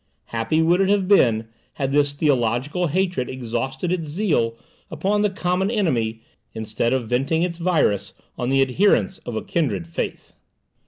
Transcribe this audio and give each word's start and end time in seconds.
Happy 0.33 0.63
would 0.63 0.81
it 0.81 0.89
have 0.89 1.07
been 1.07 1.47
had 1.73 1.91
this 1.91 2.13
theological 2.13 2.87
hatred 2.87 3.29
exhausted 3.29 3.91
its 3.91 4.09
zeal 4.09 4.57
upon 4.89 5.21
the 5.21 5.29
common 5.29 5.69
enemy, 5.69 6.23
instead 6.53 6.91
of 6.91 7.07
venting 7.07 7.43
its 7.43 7.59
virus 7.59 8.13
on 8.35 8.49
the 8.49 8.63
adherents 8.63 9.19
of 9.27 9.35
a 9.35 9.43
kindred 9.43 9.85
faith! 9.85 10.33